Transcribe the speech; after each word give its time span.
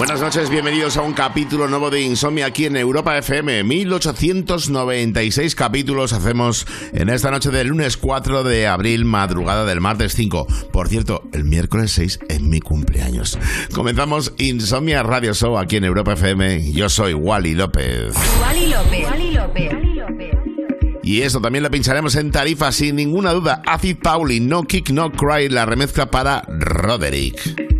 Buenas 0.00 0.22
noches, 0.22 0.48
bienvenidos 0.48 0.96
a 0.96 1.02
un 1.02 1.12
capítulo 1.12 1.68
nuevo 1.68 1.90
de 1.90 2.00
Insomnia 2.00 2.46
aquí 2.46 2.64
en 2.64 2.74
Europa 2.78 3.18
FM. 3.18 3.64
1896 3.64 5.54
capítulos 5.54 6.14
hacemos 6.14 6.66
en 6.94 7.10
esta 7.10 7.30
noche 7.30 7.50
del 7.50 7.66
lunes 7.66 7.98
4 7.98 8.42
de 8.42 8.66
abril, 8.66 9.04
madrugada 9.04 9.66
del 9.66 9.82
martes 9.82 10.14
5. 10.14 10.46
Por 10.72 10.88
cierto, 10.88 11.28
el 11.34 11.44
miércoles 11.44 11.92
6 11.92 12.20
es 12.30 12.40
mi 12.40 12.60
cumpleaños. 12.60 13.38
Comenzamos 13.74 14.32
Insomnia 14.38 15.02
Radio 15.02 15.34
Show 15.34 15.58
aquí 15.58 15.76
en 15.76 15.84
Europa 15.84 16.14
FM. 16.14 16.72
Yo 16.72 16.88
soy 16.88 17.12
Wally 17.12 17.54
López. 17.54 18.14
Wally 18.40 18.68
López. 18.68 19.06
Wally 19.06 19.32
López. 19.32 19.70
Y 21.02 21.20
eso 21.20 21.42
también 21.42 21.62
lo 21.62 21.70
pincharemos 21.70 22.14
en 22.14 22.30
tarifa 22.30 22.72
sin 22.72 22.96
ninguna 22.96 23.32
duda. 23.32 23.60
Acid 23.66 23.98
Pauli, 24.02 24.40
No 24.40 24.62
Kick, 24.62 24.88
No 24.92 25.12
Cry, 25.12 25.50
la 25.50 25.66
remezcla 25.66 26.10
para 26.10 26.42
Roderick. 26.48 27.79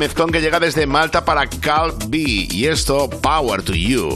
El 0.00 0.08
remezcón 0.08 0.32
que 0.32 0.40
llega 0.40 0.58
desde 0.58 0.86
Malta 0.86 1.26
para 1.26 1.46
Cal 1.46 1.92
B. 2.08 2.48
Y 2.50 2.66
esto, 2.66 3.10
Power 3.10 3.60
to 3.60 3.74
You. 3.74 4.14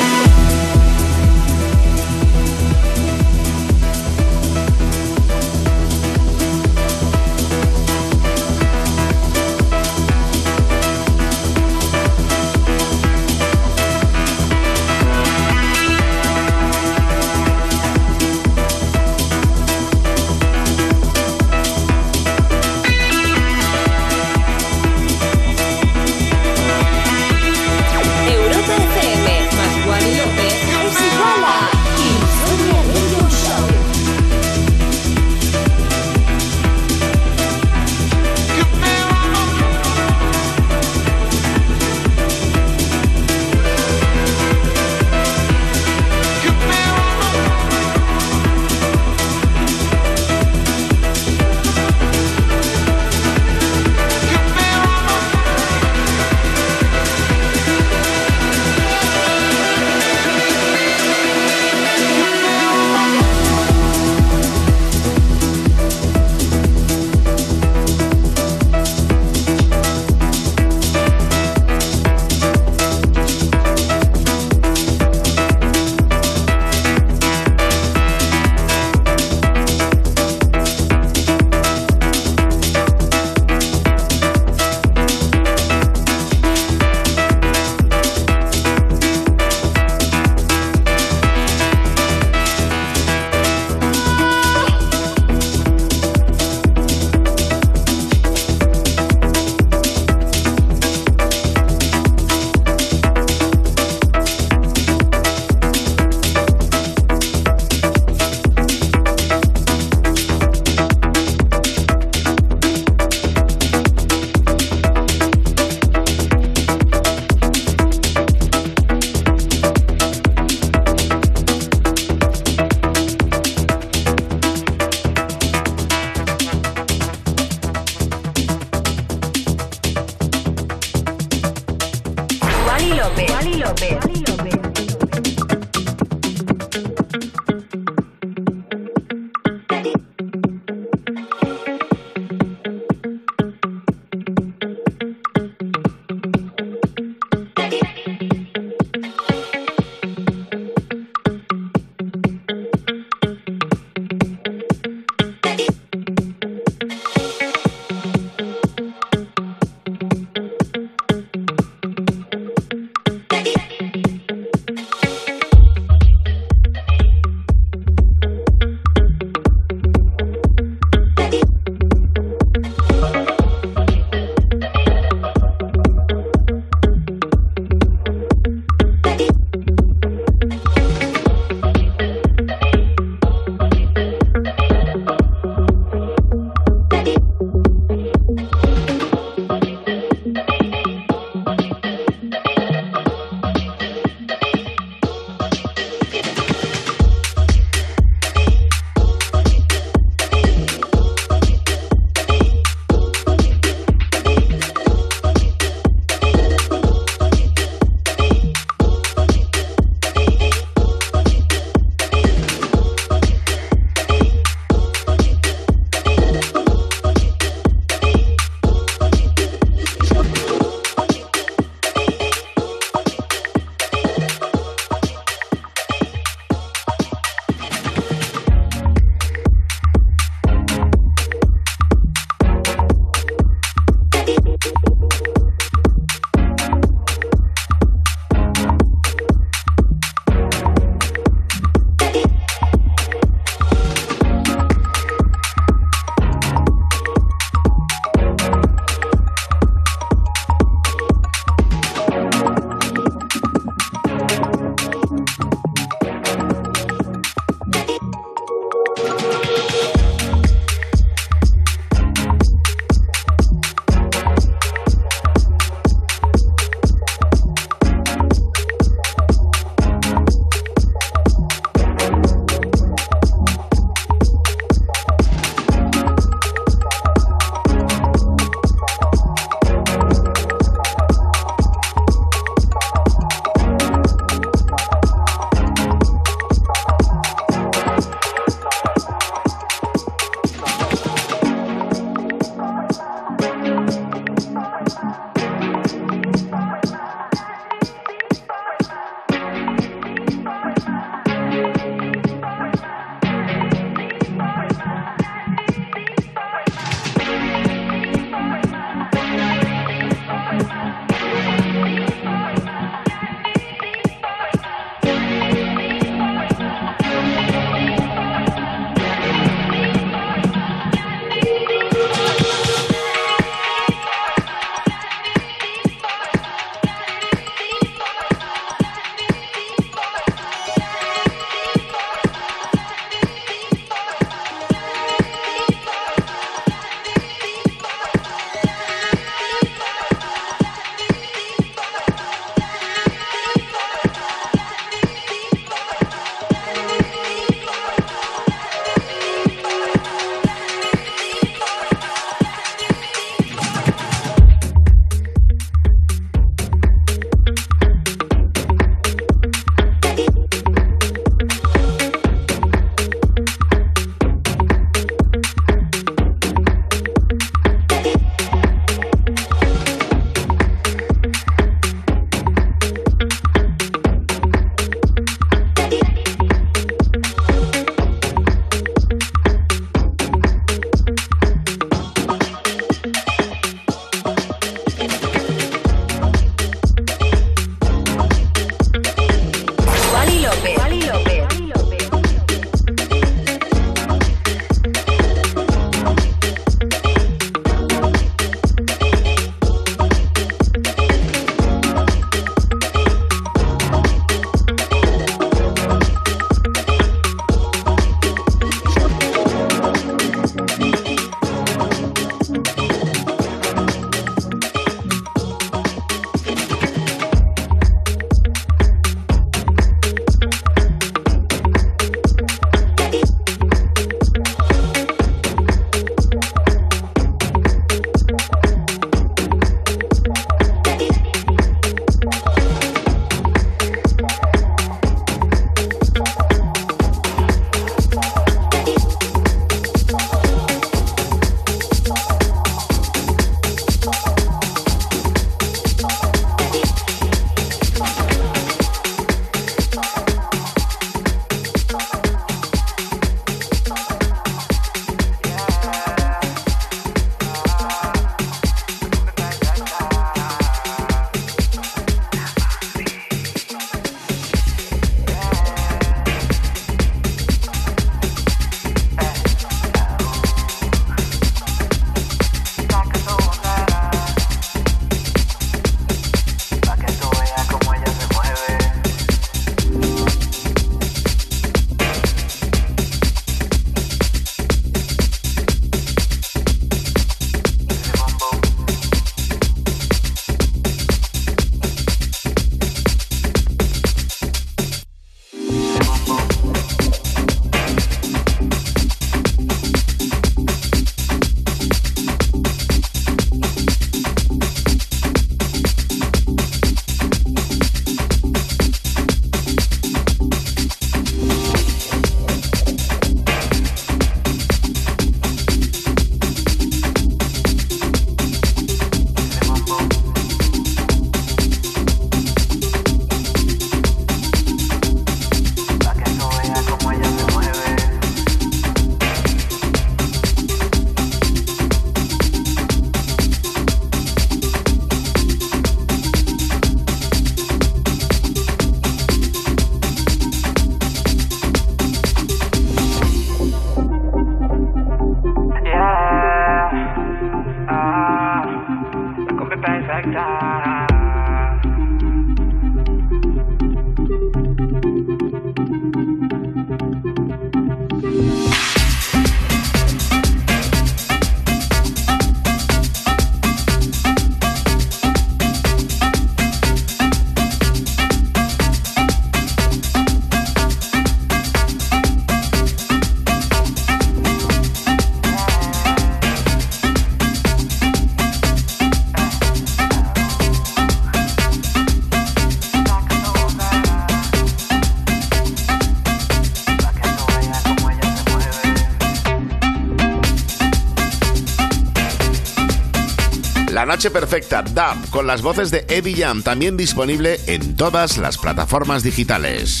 Noche 594.10 594.32
Perfecta, 594.32 594.82
DAB, 594.82 595.30
con 595.30 595.46
las 595.46 595.62
voces 595.62 595.92
de 595.92 596.04
Evi 596.08 596.34
Jam, 596.34 596.64
también 596.64 596.96
disponible 596.96 597.58
en 597.68 597.96
todas 597.96 598.38
las 598.38 598.58
plataformas 598.58 599.22
digitales. 599.22 600.00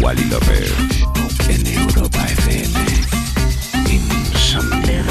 Wally 0.00 0.30
López, 0.30 0.72
en 1.50 1.66
Europa 1.66 2.20
FM. 2.24 2.78
Insomnio. 3.90 5.02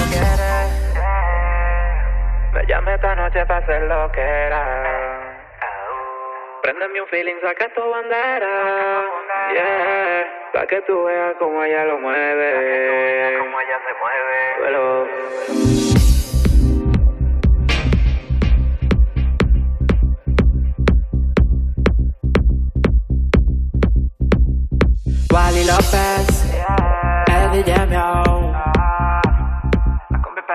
Me 2.53 2.65
llame 2.69 2.95
esta 2.95 3.15
noche 3.15 3.45
para 3.47 3.57
hacer 3.57 3.81
lo 3.81 4.09
que 4.13 4.21
era. 4.21 4.63
Préndeme 6.63 7.01
un 7.01 7.07
feeling, 7.09 7.35
saca 7.41 7.67
tu 7.75 7.81
bandera. 7.81 9.03
Yeah, 9.53 10.25
para 10.53 10.67
que 10.67 10.81
tú 10.87 11.03
veas 11.03 11.35
cómo 11.37 11.61
ella 11.65 11.83
lo 11.83 11.99
mueve. 11.99 13.39
Cómo 13.39 13.59
ella 13.59 13.77
se 13.85 13.93
mueve. 13.99 15.51
Wally 15.51 15.64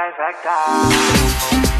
perfecta. 0.00 1.79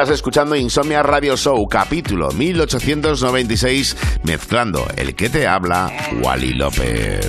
Estás 0.00 0.14
escuchando 0.14 0.56
Insomnia 0.56 1.02
Radio 1.02 1.36
Show, 1.36 1.68
capítulo 1.68 2.30
1896, 2.30 3.98
mezclando 4.22 4.88
el 4.96 5.14
que 5.14 5.28
te 5.28 5.46
habla, 5.46 5.92
Wally 6.22 6.54
López. 6.54 7.28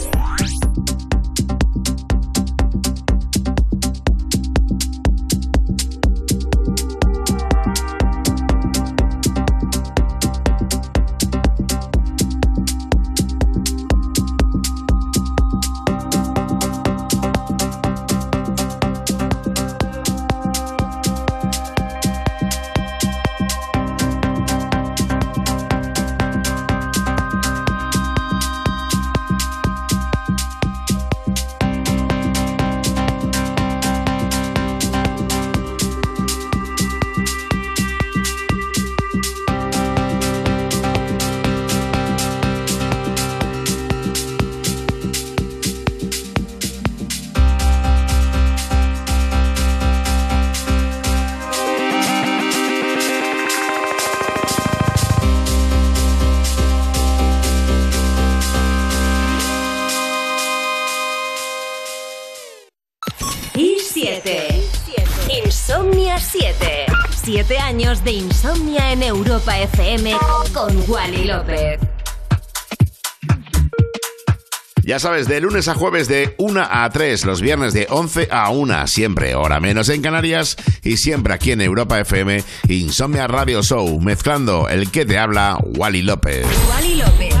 Sabes, 75.01 75.27
de 75.27 75.41
lunes 75.41 75.67
a 75.67 75.73
jueves 75.73 76.07
de 76.07 76.35
1 76.37 76.67
a 76.69 76.89
3, 76.89 77.25
los 77.25 77.41
viernes 77.41 77.73
de 77.73 77.87
11 77.89 78.27
a 78.31 78.51
1, 78.51 78.87
siempre 78.87 79.33
hora 79.35 79.59
menos 79.59 79.89
en 79.89 80.01
Canarias 80.01 80.57
y 80.83 80.97
siempre 80.97 81.33
aquí 81.33 81.51
en 81.51 81.61
Europa 81.61 81.99
FM, 81.99 82.43
Insomnia 82.69 83.27
Radio 83.27 83.63
Show, 83.63 83.99
mezclando 83.99 84.69
el 84.69 84.91
que 84.91 85.05
te 85.05 85.17
habla, 85.17 85.57
Wally 85.75 86.03
López. 86.03 86.45
Wally 86.69 86.95
López. 86.95 87.40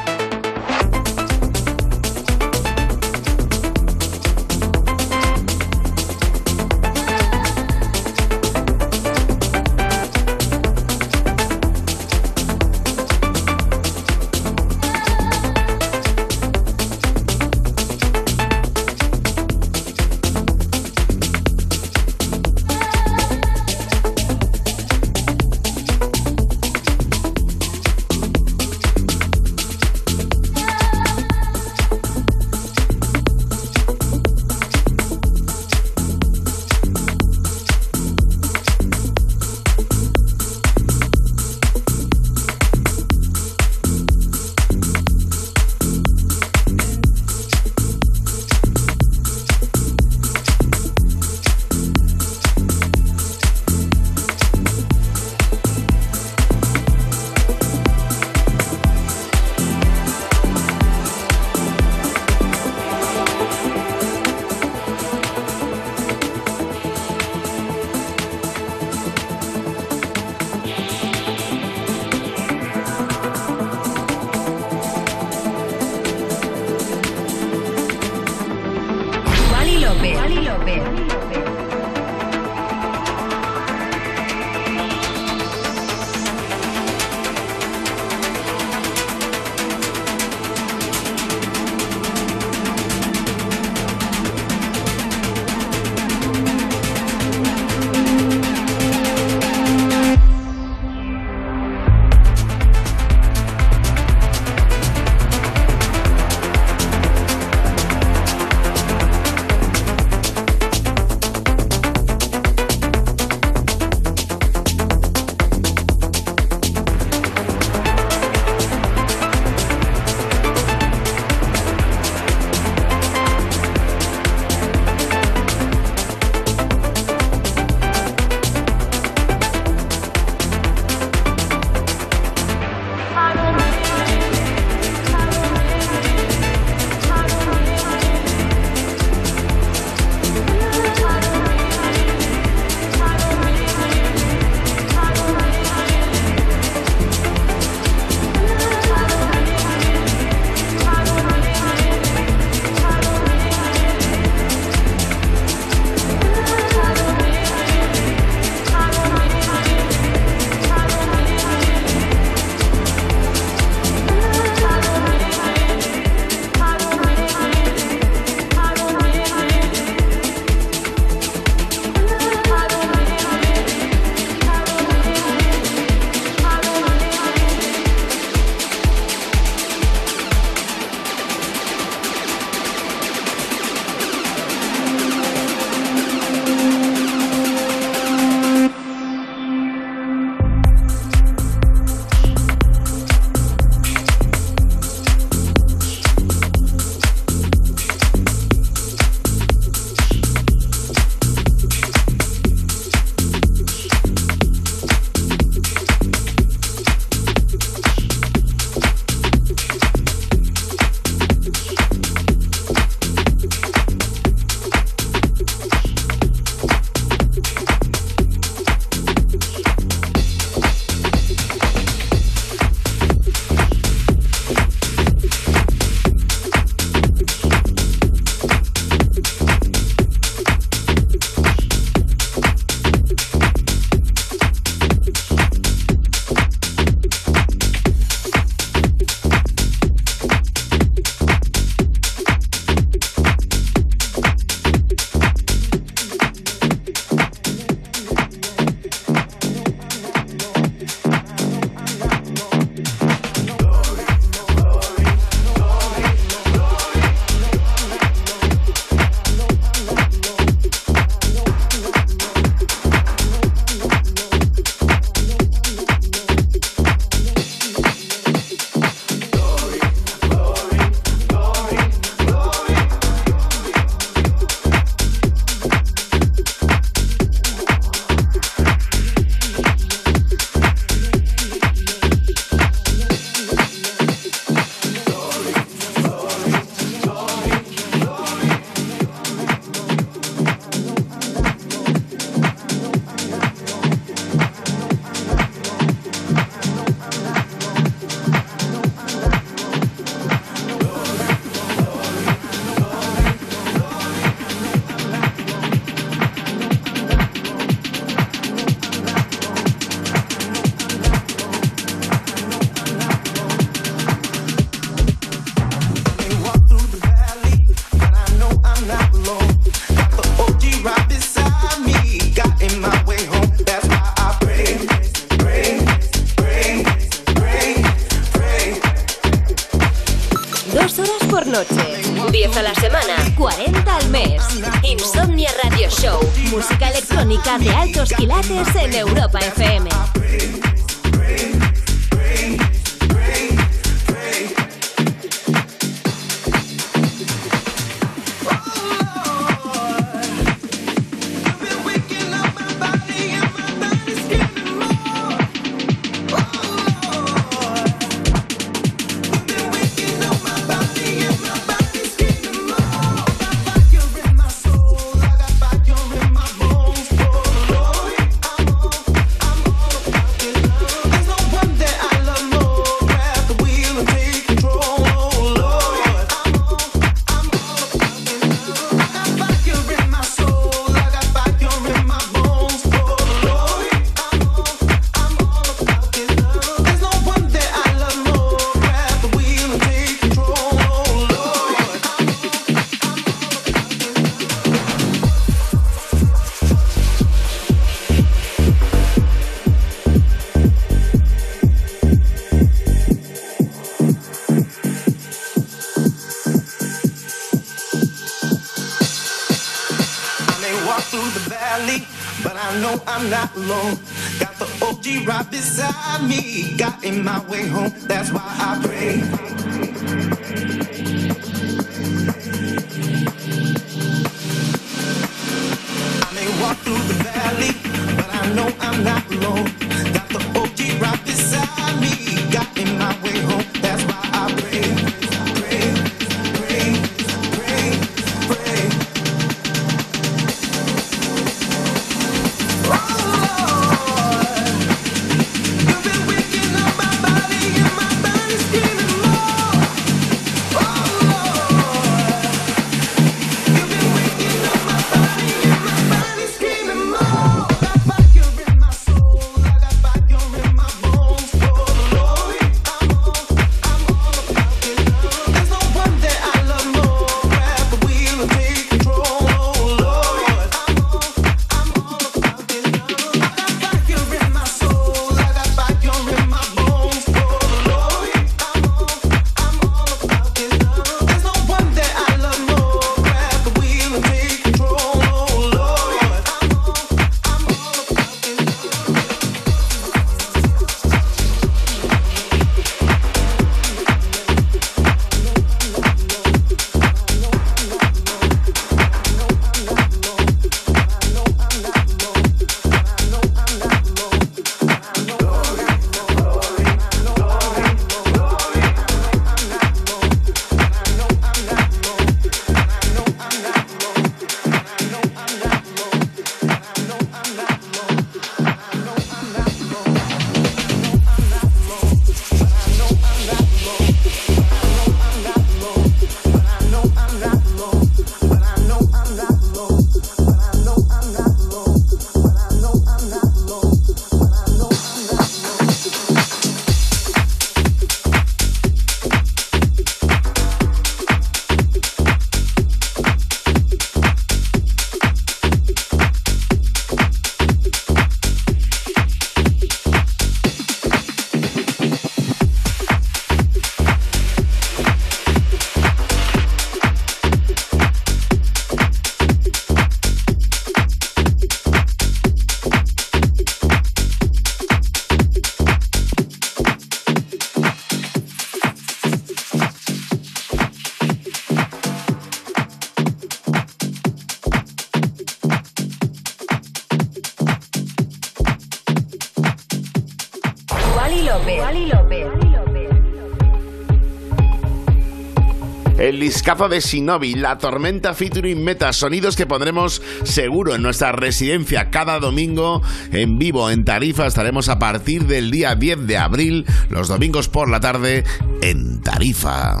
Escazo 586.30 586.88
de 586.88 587.00
Shinobi, 587.00 587.54
La 587.54 587.78
Tormenta 587.78 588.34
featuring 588.34 588.84
Meta, 588.84 589.12
sonidos 589.12 589.56
que 589.56 589.66
pondremos 589.66 590.22
seguro 590.44 590.94
en 590.94 591.02
nuestra 591.02 591.32
residencia 591.32 592.10
cada 592.10 592.38
domingo 592.38 593.02
en 593.32 593.58
vivo 593.58 593.90
en 593.90 594.04
Tarifa. 594.04 594.46
Estaremos 594.46 594.88
a 594.88 594.98
partir 594.98 595.46
del 595.46 595.70
día 595.70 595.96
10 595.96 596.26
de 596.26 596.38
abril, 596.38 596.86
los 597.08 597.28
domingos 597.28 597.68
por 597.68 597.90
la 597.90 598.00
tarde, 598.00 598.44
en 598.80 599.20
Tarifa. 599.20 600.00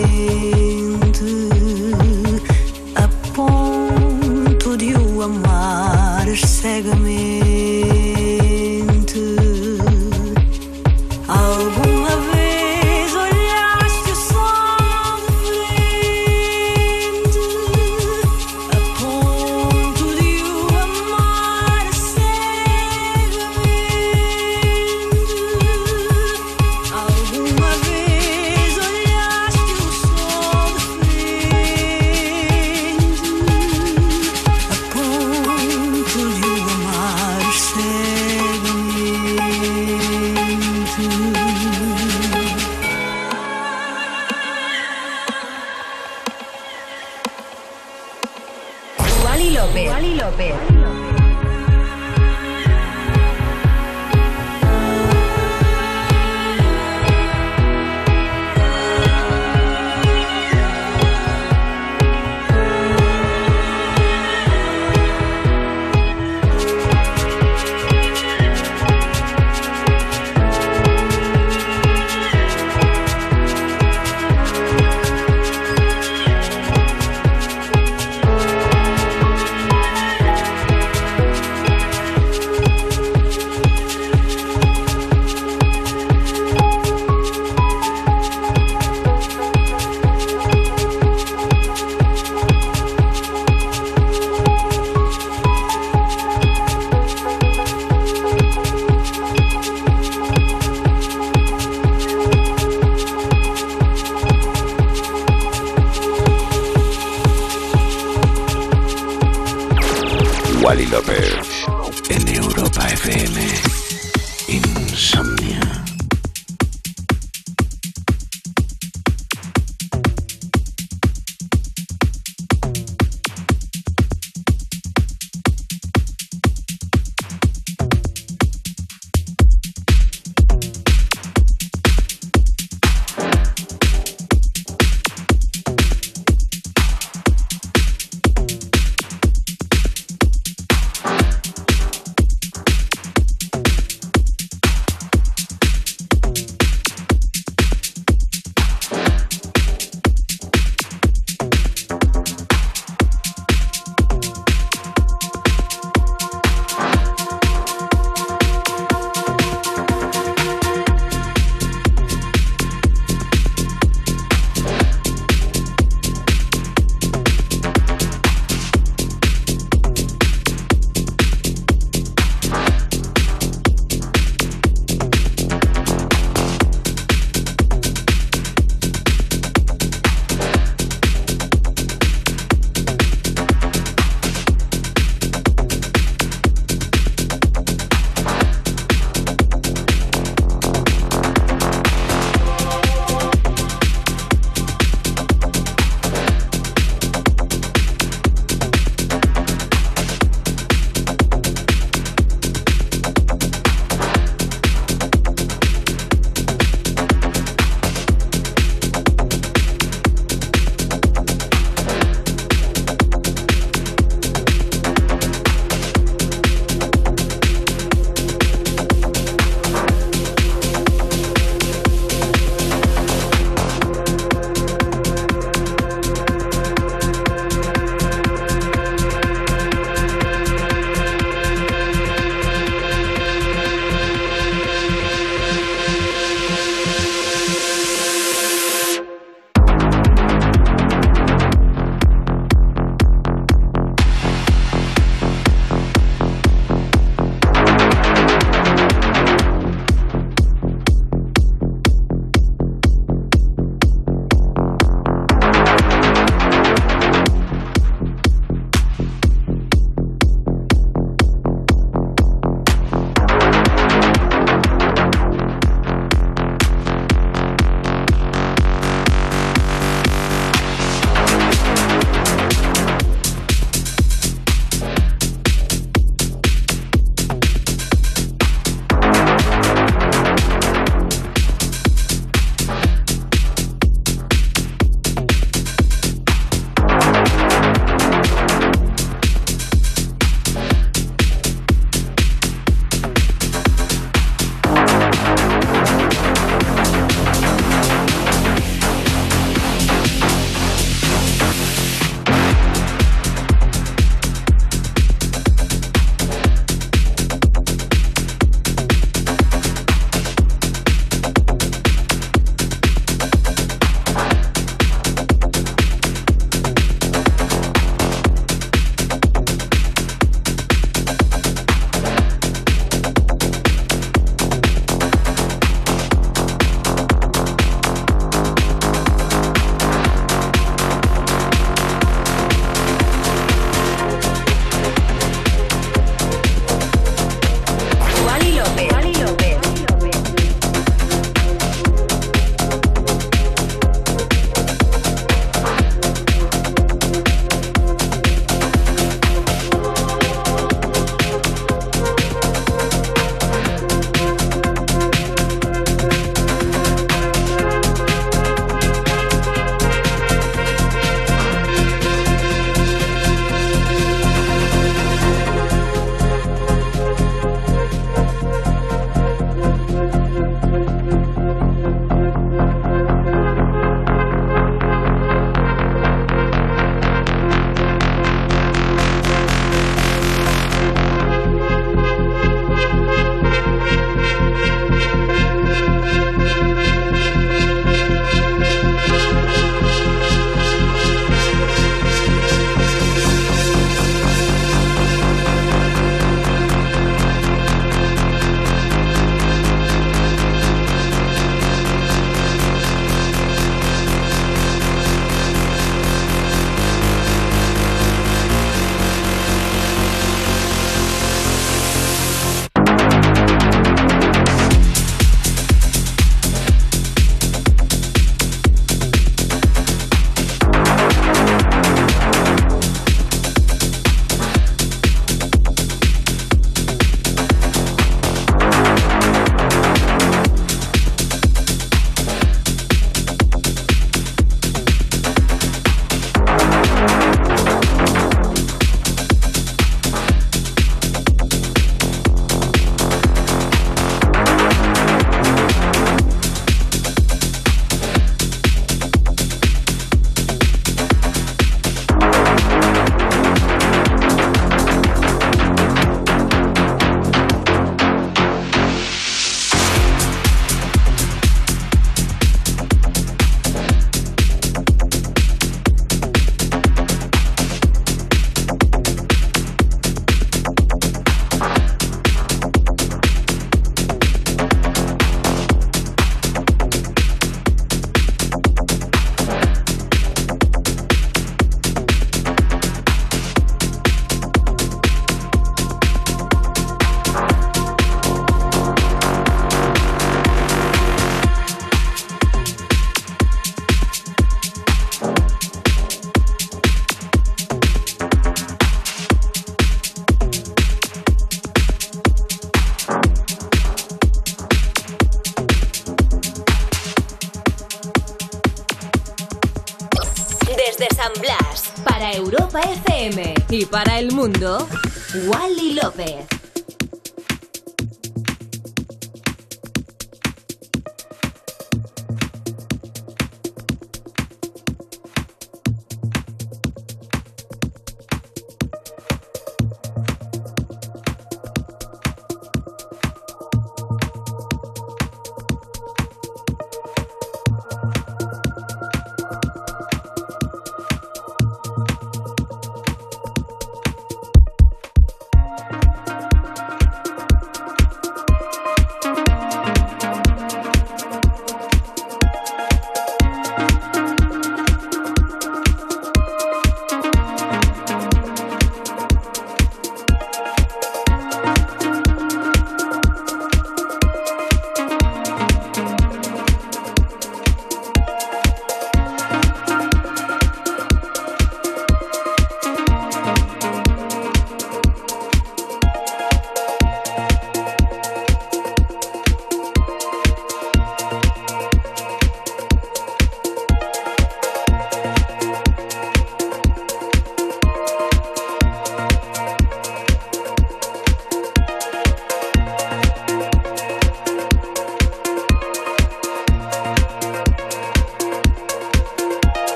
você. 0.00 0.59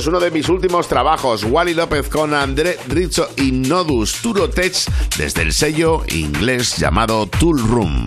Es 0.00 0.06
uno 0.06 0.18
de 0.18 0.30
mis 0.30 0.48
últimos 0.48 0.88
trabajos, 0.88 1.44
Wally 1.44 1.74
López 1.74 2.08
con 2.08 2.32
André 2.32 2.78
Rizzo 2.88 3.28
y 3.36 3.52
Nodus 3.52 4.14
Turotech 4.22 4.74
desde 5.18 5.42
el 5.42 5.52
sello 5.52 6.04
inglés 6.08 6.78
llamado 6.78 7.26
Tool 7.26 7.58
Room. 7.58 8.06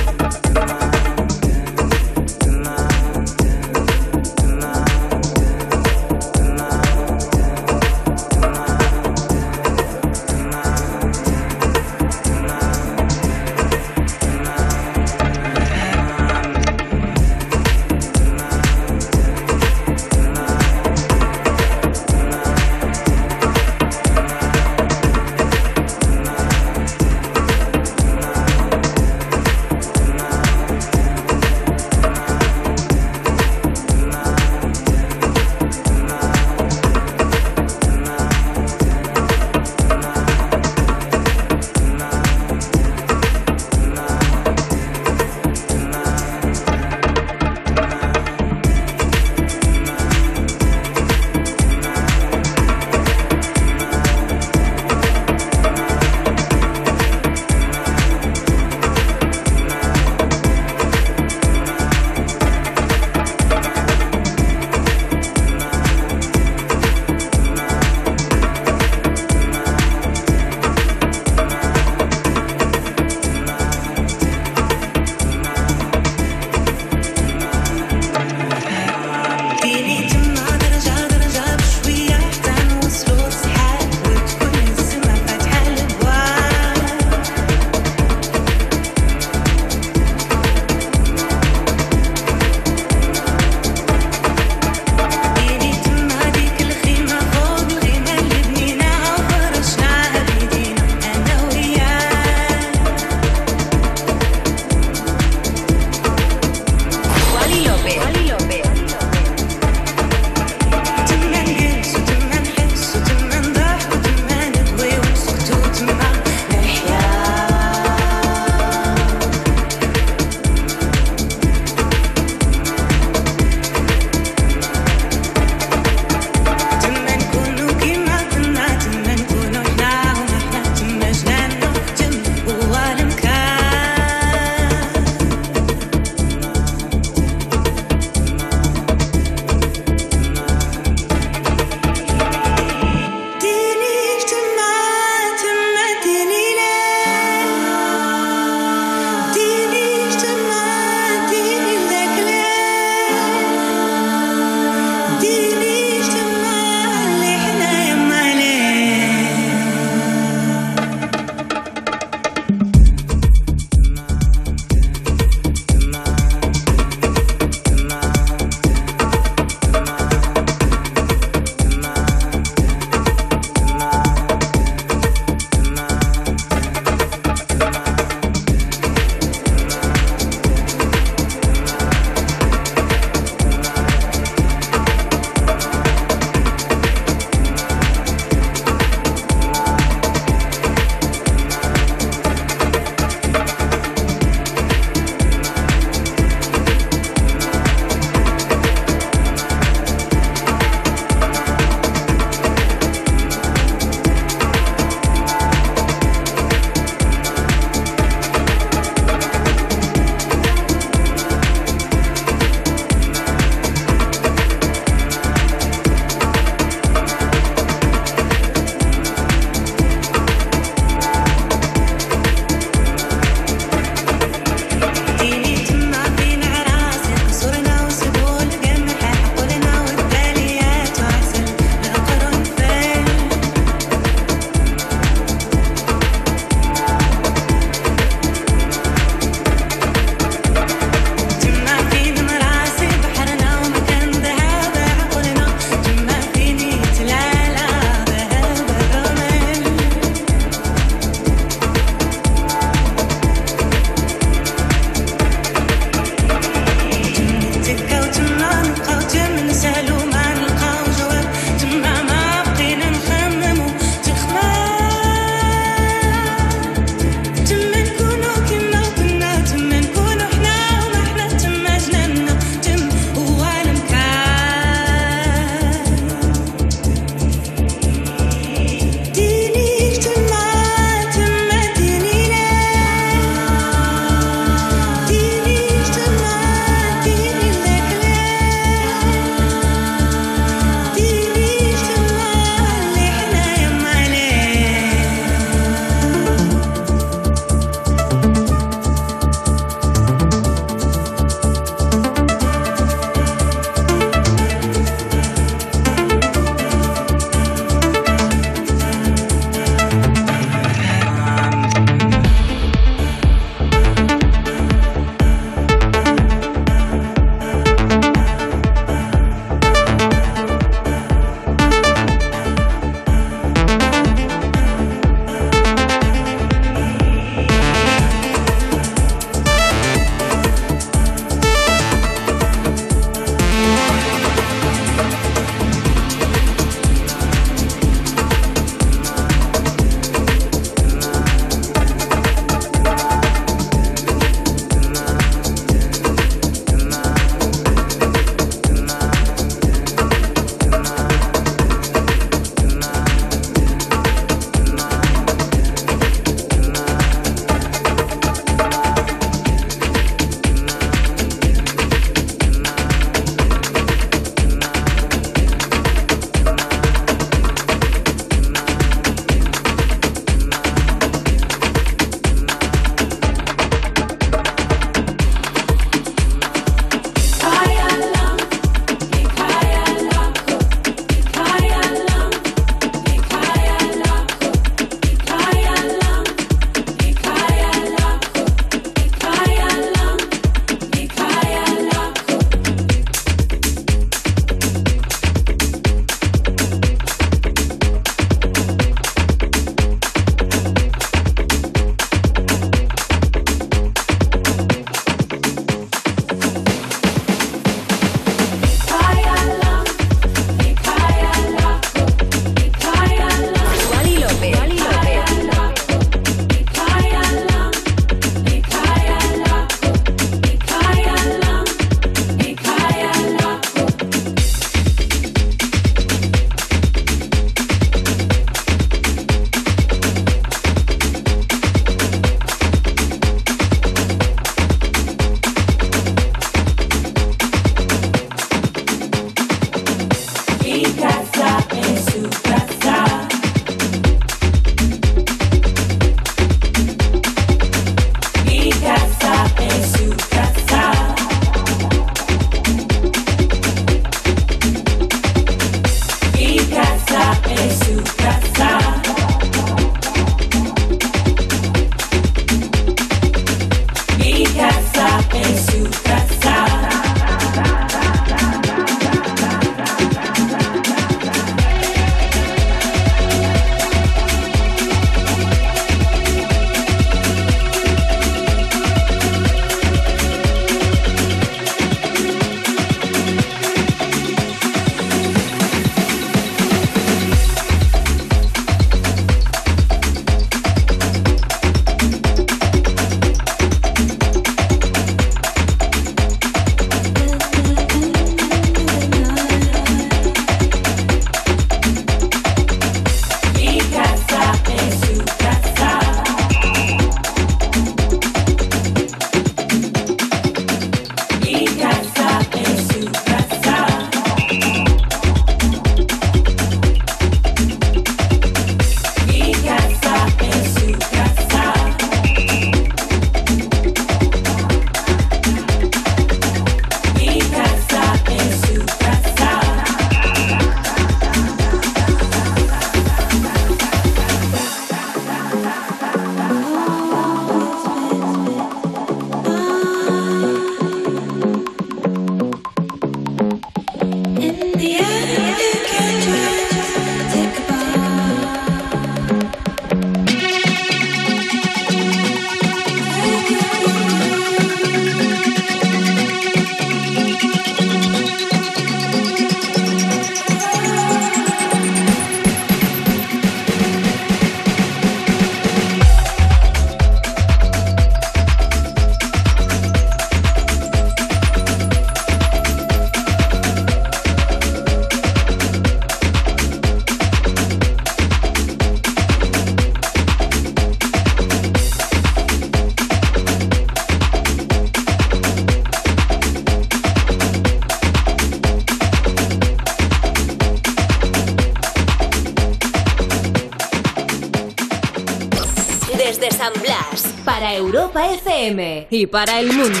Y 598.60 599.26
para 599.28 599.60
el 599.60 599.72
mundo, 599.72 600.00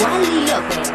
Wally 0.00 0.46
López. 0.46 0.88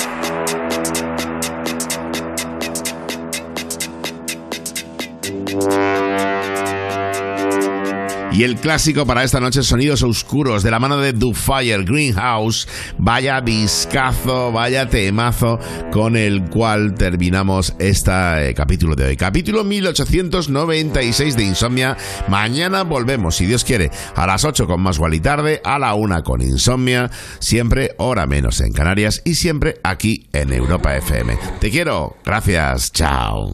Y 8.32 8.44
el 8.44 8.56
clásico 8.56 9.06
para 9.06 9.24
esta 9.24 9.40
noche, 9.40 9.62
Sonidos 9.62 10.02
Oscuros, 10.02 10.64
de 10.64 10.72
la 10.72 10.80
mano 10.80 10.98
de 10.98 11.14
Do 11.14 11.34
Fire 11.34 11.86
Greenhouse. 11.86 12.68
Vaya 12.98 13.40
viscazo, 13.40 14.52
vaya 14.52 14.90
temazo 14.90 15.60
con 15.94 16.18
el 16.18 16.50
cual 16.50 16.96
terminamos 16.96 17.76
este 17.78 18.52
capítulo 18.56 18.96
de 18.96 19.06
hoy. 19.06 19.16
Capítulo 19.16 19.64
1896 19.64 21.38
de 21.38 21.44
Insomnia. 21.44 21.96
Mañana 22.28 22.82
volvemos, 22.82 23.36
si 23.36 23.46
Dios 23.46 23.64
quiere, 23.64 23.92
a 24.16 24.26
las 24.26 24.44
8 24.44 24.66
con 24.66 24.82
más 24.82 25.00
y 25.12 25.20
tarde, 25.20 25.62
a 25.64 25.78
la 25.78 25.94
1 25.94 26.24
con 26.24 26.42
Insomnia, 26.42 27.12
siempre 27.38 27.92
hora 28.00 28.26
menos 28.26 28.60
en 28.62 28.74
Canarias 28.74 29.22
y 29.24 29.36
siempre 29.36 29.76
aquí 29.84 30.28
en 30.34 30.52
Europa 30.52 30.98
FM. 30.98 31.38
Te 31.60 31.70
quiero, 31.70 32.18
gracias, 32.26 32.92
chao. 32.92 33.52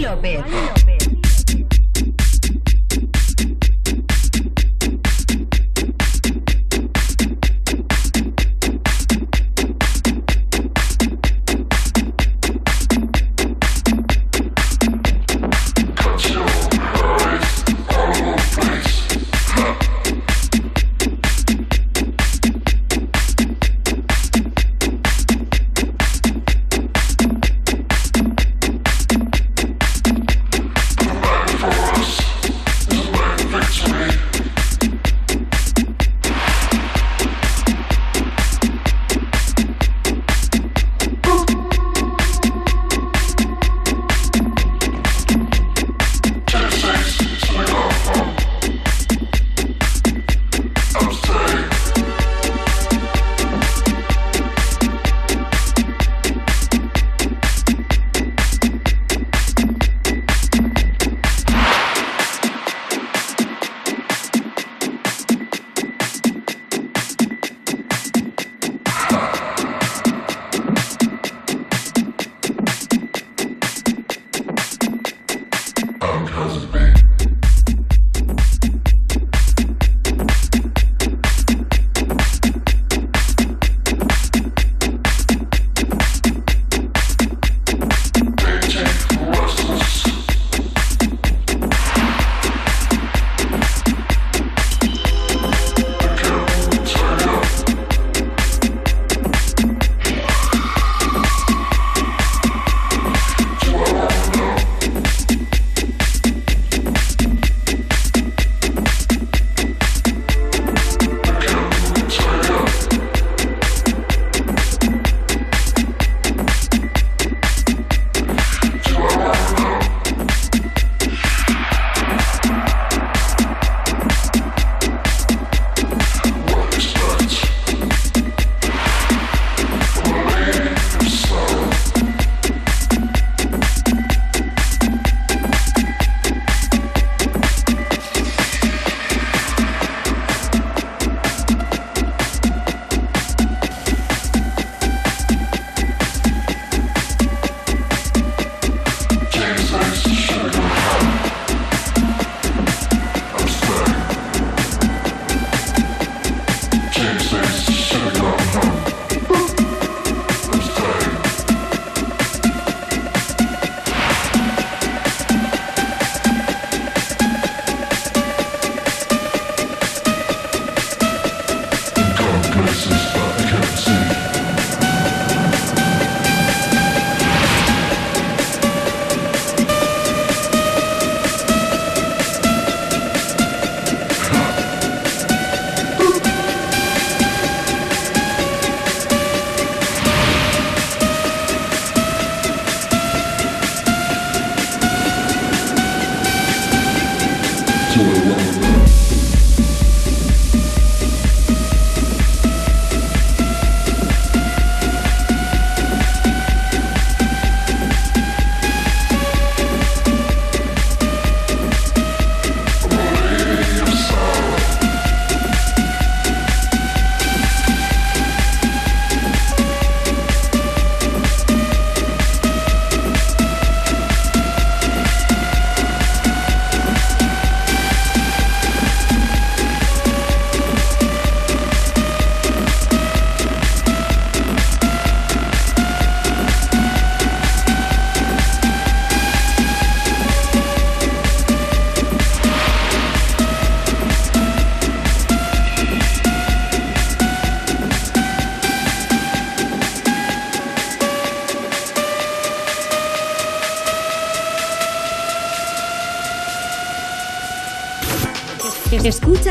López. 0.00 0.91